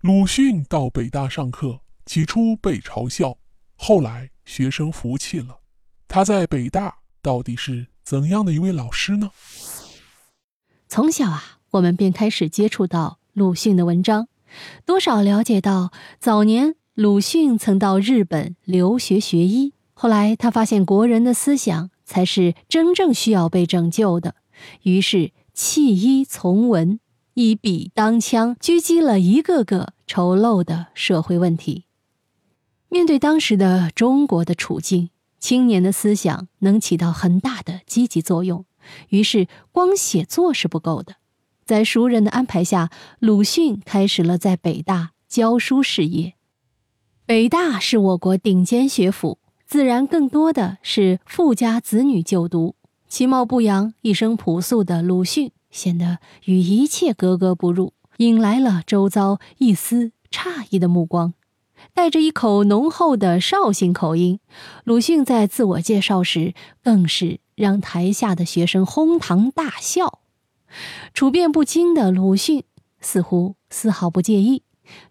[0.00, 3.36] 鲁迅到北大上课，起初被嘲笑，
[3.76, 5.60] 后来学生服气了。
[6.08, 9.30] 他在北大到底是怎样的一位老师呢？
[10.88, 14.28] 从小啊，我们便开始接触到鲁迅的文章，
[14.86, 24.36] 多少了解到早年鲁迅曾到日本留学学医，后来他发现国人的思想才是真正需要被拯救的，
[24.84, 26.98] 于是弃医从文。
[27.42, 31.86] 以笔当枪，狙击了一个个丑陋的社会问题。
[32.90, 35.08] 面对当时的中国的处境，
[35.38, 38.66] 青年的思想能起到很大的积极作用。
[39.08, 41.14] 于是，光写作是不够的，
[41.64, 46.34] 在熟人的安排下，鲁迅开始了在北大教书事业。
[47.24, 52.74] 北大是我国顶尖学府，自然更多的是富家子女就读。
[53.08, 55.52] 其貌不扬、一生朴素的鲁迅。
[55.70, 61.34] 显得与一切格格不入，引来了周遭一丝诧异的目光。
[61.94, 64.38] 带着一口浓厚的绍兴口音，
[64.84, 70.20] 鲁迅在自我介绍时更是让台下的学生哄堂大笑。
[71.14, 72.64] 处变不惊的鲁迅
[73.00, 74.62] 似乎丝毫不介意，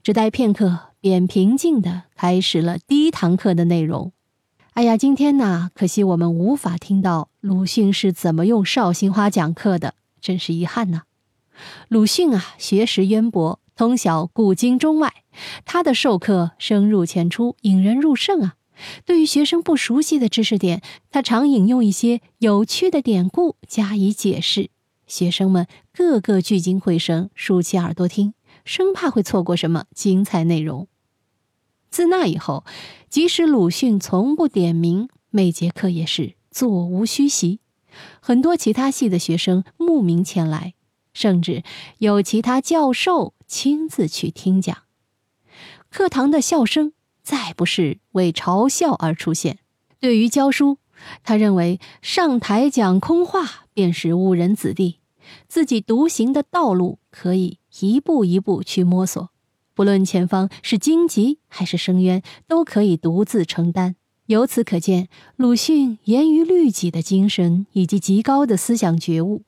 [0.04, 4.12] 只待片刻便平静地开始了第一堂课的内容。
[4.74, 9.96] 哎呀，今天呢，可惜我们无法听到鲁迅是怎么用绍兴话讲课的。
[10.22, 11.02] 真是遗憾呐！
[11.88, 15.14] 鲁迅啊，学识渊博，通晓古今中外，
[15.66, 18.56] 他的授课深入浅出，引人入胜啊。
[19.06, 20.82] 对于学生不熟悉的知识点，
[21.12, 24.70] 他常引用一些有趣的典故加以解释，
[25.06, 30.88] 学生们个个聚精会神，竖起耳朵听，生怕会错过什么精彩内容。
[31.90, 32.64] 自那以后，
[33.10, 37.60] 即使鲁迅从不点名，每节课也是座无虚席。
[38.20, 40.74] 很多其他系的学生慕名前来，
[41.14, 41.64] 甚至
[41.98, 44.78] 有其他教授亲自去听讲。
[45.90, 49.60] 课堂的笑声再不是为嘲笑而出现。
[50.00, 50.78] 对于教书，
[51.24, 55.00] 他认为上台讲空话便是误人子弟，
[55.48, 59.30] 自己独行的道路可以一步一步去摸索，
[59.74, 63.96] 不论前方是荆棘还是深渊，都可以独自承担。
[64.30, 69.42] 由此可见，鲁迅严于律己的精神以及极高的思想觉悟。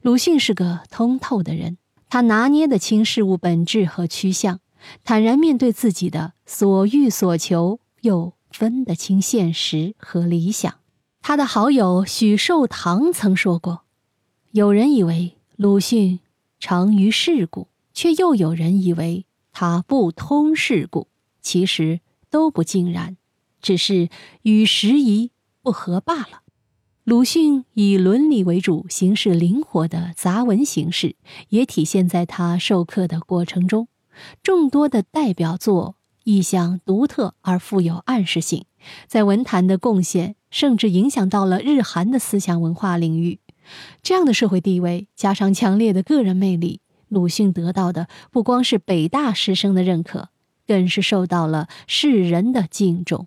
[0.00, 1.76] 鲁迅是个通透的人，
[2.08, 4.60] 他拿捏得清事物本质和趋向，
[5.02, 10.72] 坦然面对自己的所欲所求，又分得清现实和理想。
[11.20, 13.80] 他的好友许寿堂曾说过
[14.52, 16.20] ：“有人以为鲁迅
[16.60, 21.08] 长于世故，却又有人以为他不通世故。
[21.42, 21.98] 其实
[22.30, 23.16] 都不尽然。”
[23.66, 24.10] 只是
[24.42, 26.42] 与时宜不合罢了。
[27.02, 31.16] 鲁迅以伦理为主、形式灵活的杂文形式，
[31.48, 33.88] 也体现在他授课的过程中。
[34.40, 38.66] 众多的代表作意象独特而富有暗示性，
[39.08, 43.40] 在文坛的贡献甚至影响到了日韩的思想文化领域。
[44.00, 50.28] 这样的社会地位加上强烈的个人魅力，鲁迅得到的不光是北大师生的认可，
[50.68, 53.26] 更是受到了世人的敬重。